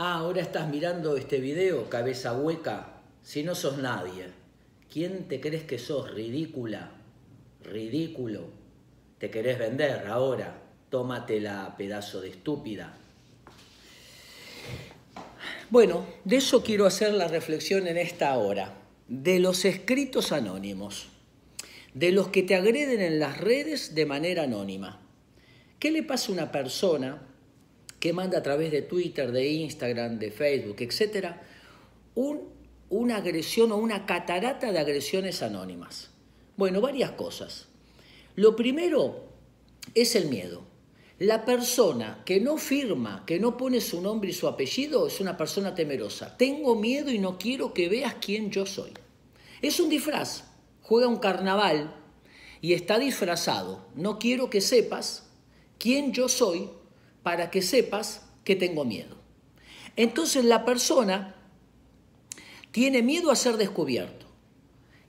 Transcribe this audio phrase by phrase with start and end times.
[0.00, 3.00] Ah, ahora estás mirando este video, cabeza hueca.
[3.24, 4.26] Si no sos nadie,
[4.92, 6.14] ¿quién te crees que sos?
[6.14, 6.92] Ridícula,
[7.64, 8.44] ridículo.
[9.18, 10.62] Te querés vender ahora.
[10.88, 12.94] Tómatela, pedazo de estúpida.
[15.68, 18.74] Bueno, de eso quiero hacer la reflexión en esta hora.
[19.08, 21.08] De los escritos anónimos.
[21.92, 25.00] De los que te agreden en las redes de manera anónima.
[25.80, 27.27] ¿Qué le pasa a una persona
[28.00, 31.42] que manda a través de Twitter, de Instagram, de Facebook, etcétera,
[32.14, 32.48] un,
[32.90, 36.10] una agresión o una catarata de agresiones anónimas?
[36.56, 37.68] Bueno, varias cosas.
[38.34, 39.24] Lo primero
[39.94, 40.62] es el miedo.
[41.18, 45.36] La persona que no firma, que no pone su nombre y su apellido, es una
[45.36, 46.36] persona temerosa.
[46.36, 48.92] Tengo miedo y no quiero que veas quién yo soy.
[49.60, 50.44] Es un disfraz.
[50.82, 51.94] Juega un carnaval
[52.60, 53.86] y está disfrazado.
[53.96, 55.26] No quiero que sepas
[55.78, 56.70] quién yo soy
[57.28, 59.14] para que sepas que tengo miedo.
[59.96, 61.34] Entonces la persona
[62.72, 64.24] tiene miedo a ser descubierto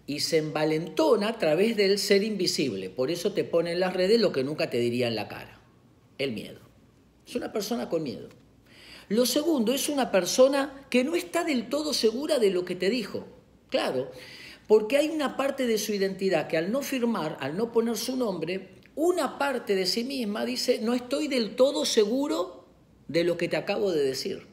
[0.05, 2.89] y se envalentona a través del ser invisible.
[2.89, 5.61] Por eso te pone en las redes lo que nunca te diría en la cara,
[6.17, 6.59] el miedo.
[7.25, 8.27] Es una persona con miedo.
[9.07, 12.89] Lo segundo es una persona que no está del todo segura de lo que te
[12.89, 13.25] dijo.
[13.69, 14.11] Claro,
[14.67, 18.17] porque hay una parte de su identidad que al no firmar, al no poner su
[18.17, 22.65] nombre, una parte de sí misma dice, no estoy del todo seguro
[23.07, 24.45] de lo que te acabo de decir.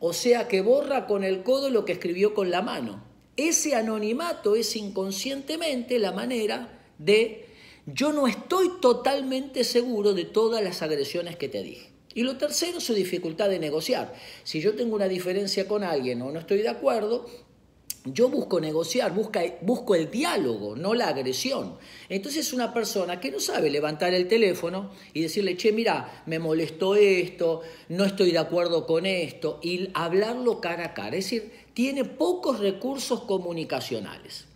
[0.00, 3.04] O sea que borra con el codo lo que escribió con la mano.
[3.36, 7.44] Ese anonimato es inconscientemente la manera de
[7.84, 11.90] yo no estoy totalmente seguro de todas las agresiones que te dije.
[12.14, 14.14] Y lo tercero, su dificultad de negociar.
[14.44, 17.26] Si yo tengo una diferencia con alguien o no estoy de acuerdo,
[18.14, 21.76] yo busco negociar, busco el diálogo, no la agresión.
[22.08, 26.38] Entonces es una persona que no sabe levantar el teléfono y decirle, che, mira, me
[26.38, 31.16] molestó esto, no estoy de acuerdo con esto, y hablarlo cara a cara.
[31.16, 34.46] Es decir, tiene pocos recursos comunicacionales.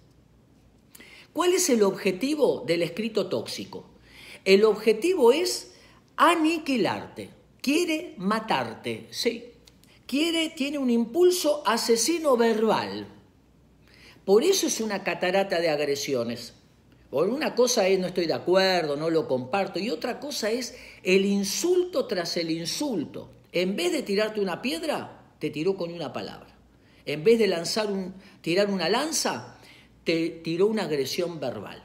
[1.33, 3.85] ¿Cuál es el objetivo del escrito tóxico?
[4.45, 5.73] El objetivo es
[6.17, 7.31] aniquilarte,
[7.61, 9.49] quiere matarte, sí.
[10.07, 13.07] Quiere, tiene un impulso asesino verbal.
[14.25, 16.55] Por eso es una catarata de agresiones.
[17.11, 20.77] Por una cosa es no estoy de acuerdo, no lo comparto, y otra cosa es
[21.03, 23.31] el insulto tras el insulto.
[23.53, 26.49] En vez de tirarte una piedra, te tiró con una palabra.
[27.05, 29.59] En vez de lanzar un, tirar una lanza,
[30.05, 31.83] te tiró una agresión verbal.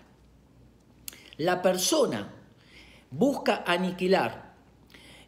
[1.38, 2.34] La persona
[3.12, 4.56] busca aniquilar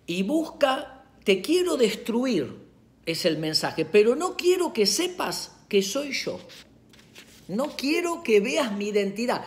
[0.05, 2.55] y busca, te quiero destruir,
[3.05, 6.39] es el mensaje, pero no quiero que sepas que soy yo.
[7.49, 9.43] No quiero que veas mi identidad.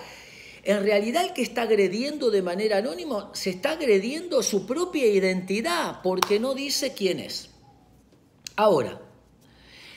[0.65, 6.01] En realidad el que está agrediendo de manera anónima se está agrediendo su propia identidad
[6.03, 7.51] porque no dice quién es.
[8.57, 9.01] Ahora,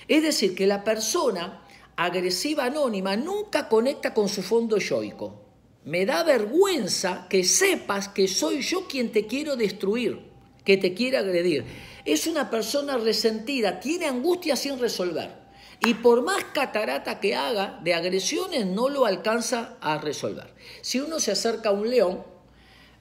[0.08, 5.42] es decir, que la persona agresiva anónima nunca conecta con su fondo yoico.
[5.84, 10.20] Me da vergüenza que sepas que soy yo quien te quiero destruir,
[10.64, 11.66] que te quiere agredir.
[12.06, 15.45] Es una persona resentida, tiene angustia sin resolver
[15.80, 20.54] y por más catarata que haga de agresiones no lo alcanza a resolver.
[20.82, 22.24] Si uno se acerca a un león,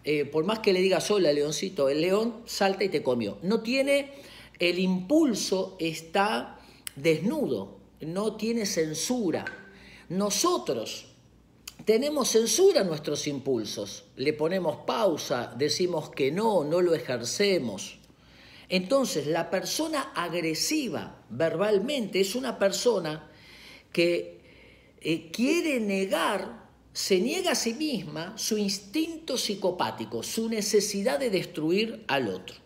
[0.05, 3.39] eh, por más que le digas hola leoncito, el león salta y te comió.
[3.43, 4.13] No tiene
[4.59, 6.59] el impulso, está
[6.97, 9.45] desnudo, no tiene censura.
[10.09, 11.07] Nosotros
[11.85, 17.99] tenemos censura a nuestros impulsos, le ponemos pausa, decimos que no, no lo ejercemos.
[18.69, 23.31] Entonces, la persona agresiva verbalmente es una persona
[23.93, 24.41] que
[25.01, 32.05] eh, quiere negar, se niega a sí misma su instinto psicopático, su necesidad de destruir
[32.09, 32.57] al otro.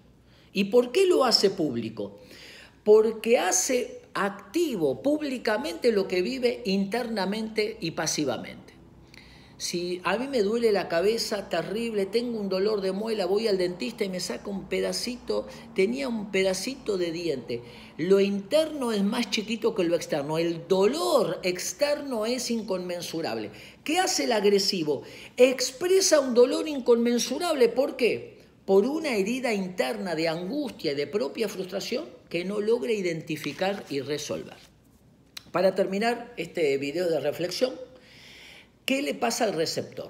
[0.53, 2.19] ¿Y por qué lo hace público?
[2.85, 8.68] Porque hace activo públicamente lo que vive internamente y pasivamente.
[9.59, 13.59] Si a mí me duele la cabeza terrible, tengo un dolor de muela, voy al
[13.59, 17.63] dentista y me saca un pedacito, tenía un pedacito de diente.
[17.97, 20.39] Lo interno es más chiquito que lo externo.
[20.39, 23.51] El dolor externo es inconmensurable.
[23.83, 25.03] ¿Qué hace el agresivo?
[25.37, 27.69] Expresa un dolor inconmensurable.
[27.69, 28.39] ¿Por qué?
[28.65, 34.03] Por una herida interna de angustia y de propia frustración que no logra identificar y
[34.03, 34.57] resolver.
[35.51, 37.73] Para terminar este video de reflexión,
[38.89, 40.09] ¿Qué le pasa al receptor?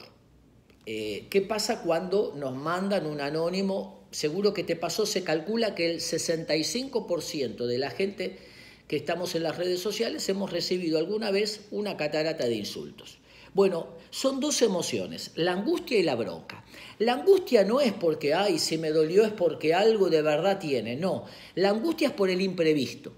[0.87, 4.07] Eh, ¿Qué pasa cuando nos mandan un anónimo?
[4.13, 8.39] Seguro que te pasó, se calcula que el 65% de la gente
[8.87, 13.19] que estamos en las redes sociales hemos recibido alguna vez una catarata de insultos.
[13.53, 16.65] Bueno, son dos emociones, la angustia y la bronca.
[17.01, 20.95] La angustia no es porque, ay, si me dolió es porque algo de verdad tiene,
[20.95, 21.25] no.
[21.57, 23.13] La angustia es por el imprevisto.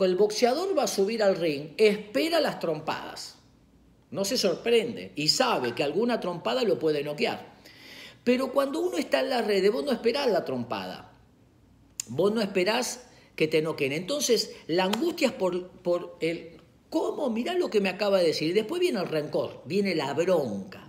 [0.00, 3.35] El boxeador va a subir al ring, espera las trompadas.
[4.10, 7.56] No se sorprende y sabe que alguna trompada lo puede noquear.
[8.24, 11.12] Pero cuando uno está en la red, vos no esperás la trompada.
[12.08, 13.06] Vos no esperás
[13.36, 13.92] que te noqueen.
[13.92, 16.60] Entonces, la angustia es por, por el
[16.90, 18.54] cómo, mirá lo que me acaba de decir.
[18.54, 20.88] Después viene el rencor, viene la bronca.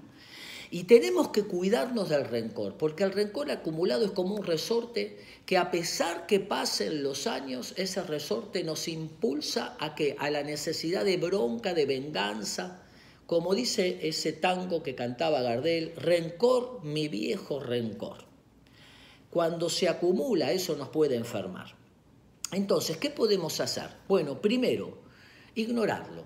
[0.70, 5.58] Y tenemos que cuidarnos del rencor, porque el rencor acumulado es como un resorte que
[5.58, 11.06] a pesar que pasen los años, ese resorte nos impulsa a que a la necesidad
[11.06, 12.84] de bronca, de venganza,
[13.28, 18.24] como dice ese tango que cantaba Gardel, rencor, mi viejo rencor.
[19.30, 21.76] Cuando se acumula, eso nos puede enfermar.
[22.54, 23.90] Entonces, ¿qué podemos hacer?
[24.08, 24.98] Bueno, primero,
[25.56, 26.24] ignorarlo.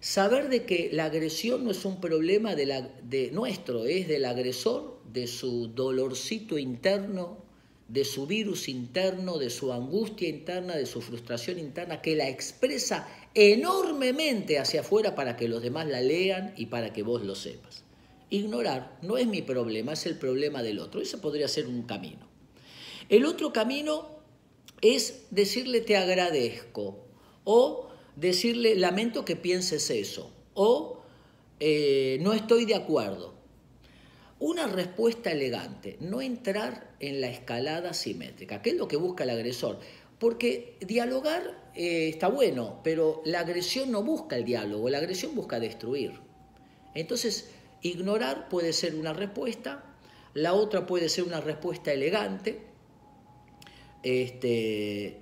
[0.00, 4.24] Saber de que la agresión no es un problema de, la, de nuestro, es del
[4.24, 7.45] agresor, de su dolorcito interno,
[7.88, 13.08] de su virus interno, de su angustia interna, de su frustración interna, que la expresa
[13.34, 17.84] enormemente hacia afuera para que los demás la lean y para que vos lo sepas.
[18.28, 21.00] Ignorar no es mi problema, es el problema del otro.
[21.00, 22.28] Ese podría ser un camino.
[23.08, 24.08] El otro camino
[24.80, 27.06] es decirle te agradezco
[27.44, 31.02] o decirle lamento que pienses eso o
[31.60, 33.35] eh, no estoy de acuerdo.
[34.38, 39.30] Una respuesta elegante, no entrar en la escalada simétrica, que es lo que busca el
[39.30, 39.80] agresor.
[40.18, 45.58] Porque dialogar eh, está bueno, pero la agresión no busca el diálogo, la agresión busca
[45.58, 46.20] destruir.
[46.94, 47.50] Entonces,
[47.82, 49.84] ignorar puede ser una respuesta,
[50.34, 52.60] la otra puede ser una respuesta elegante,
[54.02, 55.18] este,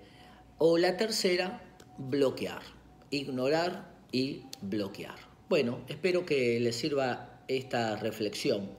[0.58, 1.62] o la tercera,
[1.98, 2.62] bloquear,
[3.10, 5.16] ignorar y bloquear.
[5.48, 8.70] Bueno, espero que les sirva esta reflexión.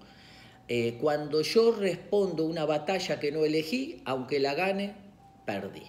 [0.67, 4.95] Eh, cuando yo respondo una batalla que no elegí, aunque la gane,
[5.45, 5.83] perdí.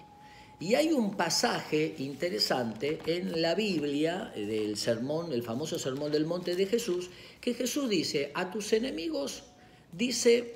[0.59, 6.55] Y hay un pasaje interesante en la Biblia del sermón, el famoso sermón del monte
[6.55, 7.09] de Jesús,
[7.41, 9.43] que Jesús dice, a tus enemigos,
[9.91, 10.55] dice,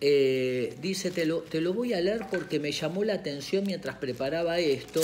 [0.00, 3.96] eh, dice, te lo, te lo voy a leer porque me llamó la atención mientras
[3.98, 5.00] preparaba esto,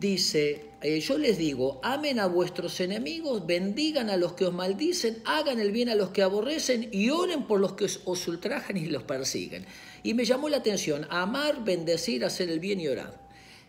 [0.00, 5.22] dice, eh, yo les digo, amen a vuestros enemigos, bendigan a los que os maldicen,
[5.26, 8.86] hagan el bien a los que aborrecen y oren por los que os, ultrajan y
[8.86, 9.66] los persiguen.
[10.02, 13.28] Y me llamó la atención, amar, bendecir, hacer el bien y orar.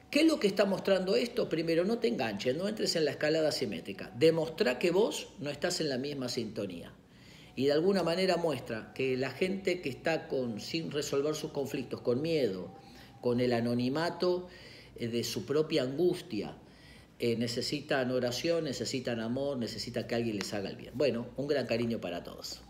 [0.10, 1.50] ¿Qué es lo que está mostrando esto?
[1.50, 4.12] Primero, no te enganches, no entres en la escalada simétrica.
[4.18, 6.94] Demostra que vos no estás en la misma sintonía
[7.56, 12.02] y de alguna manera muestra que la gente que está con, sin resolver sus conflictos,
[12.02, 12.74] con miedo,
[13.20, 14.48] con el anonimato
[14.96, 16.56] de su propia angustia,
[17.20, 20.94] eh, necesitan oración, necesitan amor, necesitan que alguien les haga el bien.
[20.96, 22.62] Bueno, un gran cariño para todos.